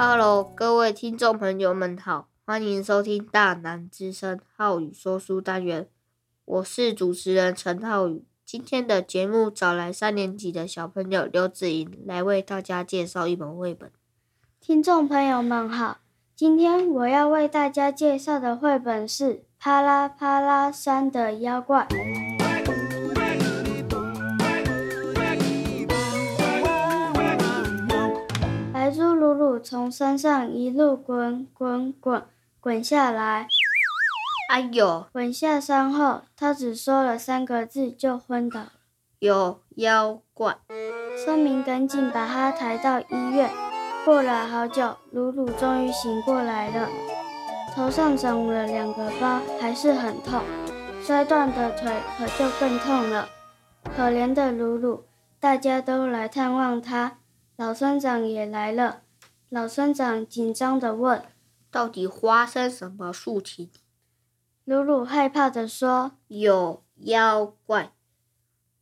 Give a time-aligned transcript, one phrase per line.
[0.00, 5.88] Hello，各位听众朋友们好，欢迎收听大南之声浩宇说书单元，
[6.44, 8.24] 我是主持人陈浩宇。
[8.46, 13.90] 今天的节目找来三年级的小朋友刘子莹来为大家介绍一本绘本。
[14.60, 15.98] 听众朋友们好，
[16.36, 21.88] 今天我要为大家介绍的绘本是《啪啦啪啦山的妖怪》。
[29.70, 32.22] 从山上一路滚滚滚
[32.58, 33.46] 滚下来。
[34.48, 35.04] 哎呦！
[35.12, 38.72] 滚下山后，他只说了三个字就昏倒了。
[39.18, 40.56] 有妖怪！
[41.22, 43.50] 村民赶紧把他抬到医院。
[44.06, 46.88] 过了好久，鲁鲁终于醒过来了，
[47.74, 50.40] 头上长了两个包，还是很痛。
[51.02, 53.28] 摔断的腿可就更痛了。
[53.94, 55.04] 可怜的鲁鲁，
[55.38, 57.18] 大家都来探望他，
[57.58, 59.00] 老村长也来了。
[59.50, 61.24] 老村长紧张地问
[61.72, 63.70] ：“到底发生什么事情？”
[64.66, 67.94] 鲁鲁害怕地说：“有妖怪！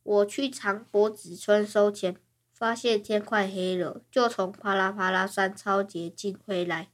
[0.03, 2.17] 我去长脖子村收钱，
[2.53, 6.89] 发现天快黑了，就从啪啦啪啦山超捷径回来，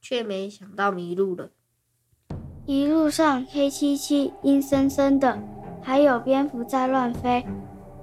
[0.00, 1.50] 却没想到迷路了。
[2.66, 5.40] 一路上黑漆漆、阴森森的，
[5.80, 7.46] 还有蝙蝠在乱飞。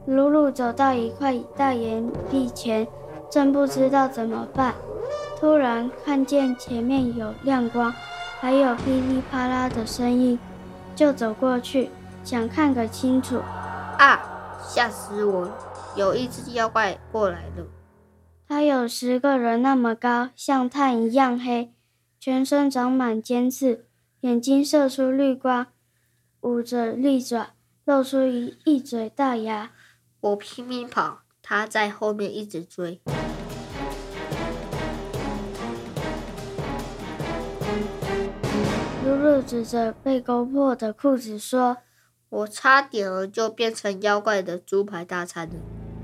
[0.08, 2.88] 鲁鲁走到一块大岩壁前，
[3.30, 4.76] 正不知道怎么办，
[5.40, 7.94] 突然看见前面有亮光。”
[8.42, 10.38] 还有噼里啪啦的声音，
[10.96, 11.90] 就走过去
[12.24, 13.38] 想看个清楚。
[13.98, 14.22] 啊！
[14.62, 15.58] 吓死我了！
[15.96, 17.66] 有一只妖怪过来了。
[18.48, 21.74] 它有十个人那么高，像炭一样黑，
[22.20, 23.88] 全身长满尖刺，
[24.20, 25.68] 眼睛射出绿光，
[26.42, 27.54] 捂着利爪，
[27.86, 29.72] 露出一一嘴大牙。
[30.20, 33.00] 我拼命跑，它在后面一直追。
[39.06, 41.78] 露露指着被勾破的裤子说
[42.30, 45.54] ：“我差点儿就变成妖怪的猪排大餐了。”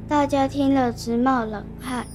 [0.08, 2.06] 大家听了直冒冷汗。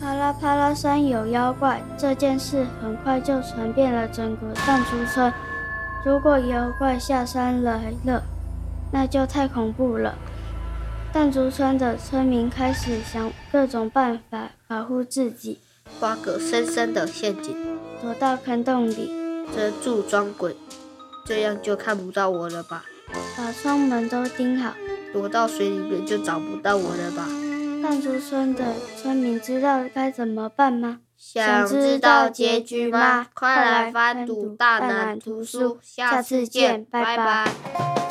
[0.00, 5.32] 啪啦啪啦山有妖怪这件事很快就传遍了整个弹珠村。
[6.04, 8.20] 如果妖怪下山来了，
[8.90, 10.18] 那就太恐怖了。
[11.14, 15.60] 弹珠村的村民开始想各种办法保护自己，
[16.00, 17.56] 挖个深深的陷阱，
[18.02, 19.12] 躲到坑洞里。
[19.54, 20.56] 遮住装鬼，
[21.24, 22.84] 这样就看不到我了吧？
[23.36, 24.74] 把窗门都钉好，
[25.12, 27.28] 躲到水里面就找不到我了吧？
[27.80, 30.98] 弹珠村的村民知道该怎么办吗？
[31.16, 33.28] 想知道结局吗？
[33.32, 38.03] 快来翻读大南图书，下次见，拜拜。